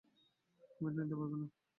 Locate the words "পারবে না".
1.19-1.45